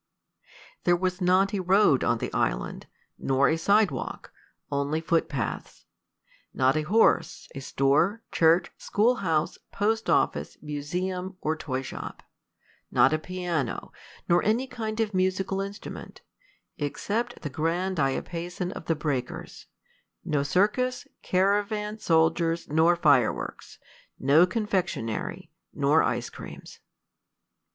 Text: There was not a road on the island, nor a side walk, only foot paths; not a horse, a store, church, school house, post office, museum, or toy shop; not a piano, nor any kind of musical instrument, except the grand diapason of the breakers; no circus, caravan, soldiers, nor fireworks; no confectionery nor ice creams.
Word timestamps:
There 0.83 0.95
was 0.95 1.21
not 1.21 1.53
a 1.53 1.59
road 1.59 2.03
on 2.03 2.17
the 2.17 2.33
island, 2.33 2.87
nor 3.19 3.47
a 3.49 3.55
side 3.55 3.91
walk, 3.91 4.33
only 4.71 4.99
foot 4.99 5.29
paths; 5.29 5.85
not 6.55 6.75
a 6.75 6.81
horse, 6.81 7.47
a 7.53 7.59
store, 7.59 8.23
church, 8.31 8.71
school 8.79 9.17
house, 9.17 9.59
post 9.71 10.09
office, 10.09 10.57
museum, 10.59 11.37
or 11.39 11.55
toy 11.55 11.83
shop; 11.83 12.23
not 12.89 13.13
a 13.13 13.19
piano, 13.19 13.91
nor 14.27 14.41
any 14.43 14.65
kind 14.65 14.99
of 14.99 15.13
musical 15.13 15.61
instrument, 15.61 16.21
except 16.79 17.43
the 17.43 17.49
grand 17.51 17.97
diapason 17.97 18.71
of 18.71 18.85
the 18.85 18.95
breakers; 18.95 19.67
no 20.25 20.41
circus, 20.41 21.07
caravan, 21.21 21.99
soldiers, 21.99 22.67
nor 22.67 22.95
fireworks; 22.95 23.77
no 24.17 24.47
confectionery 24.47 25.51
nor 25.75 26.01
ice 26.01 26.31
creams. 26.31 26.79